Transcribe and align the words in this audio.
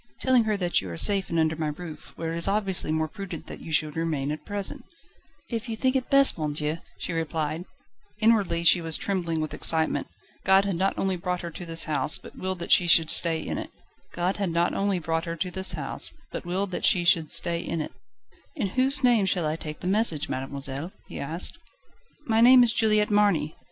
telling 0.19 0.45
her 0.45 0.57
that 0.57 0.81
you 0.81 0.89
are 0.89 0.97
safe 0.97 1.29
and 1.29 1.37
under 1.37 1.55
my 1.55 1.67
roof, 1.67 2.11
where 2.15 2.33
it 2.33 2.37
is 2.37 2.47
obviously 2.47 2.91
more 2.91 3.07
prudent 3.07 3.45
that 3.45 3.59
you 3.61 3.71
should 3.71 3.95
remain 3.95 4.31
at 4.31 4.43
present." 4.43 4.83
"If 5.47 5.69
you 5.69 5.75
think 5.75 5.95
it 5.95 6.09
best, 6.09 6.39
monsieur," 6.39 6.79
she 6.97 7.13
replied. 7.13 7.65
Inwardly 8.17 8.63
she 8.63 8.81
was 8.81 8.97
trembling 8.97 9.41
with 9.41 9.53
excitement. 9.53 10.07
God 10.43 10.65
had 10.65 10.75
not 10.75 10.97
only 10.97 11.17
brought 11.17 11.41
her 11.41 11.51
to 11.51 11.67
this 11.67 11.83
house, 11.83 12.17
but 12.17 12.35
willed 12.35 12.57
that 12.57 12.71
she 12.71 12.87
should 12.87 13.11
stay 13.11 13.41
in 13.41 13.59
it. 13.59 13.69
"In 14.15 14.49
whose 18.69 19.03
name 19.03 19.27
shall 19.27 19.45
I 19.45 19.55
take 19.55 19.81
the 19.81 19.85
message, 19.87 20.27
mademoiselle?" 20.29 20.91
he 21.07 21.19
asked. 21.19 21.59
"My 22.25 22.41
name 22.41 22.63
is 22.63 22.73
Juliette 22.73 23.11
Marny." 23.11 23.55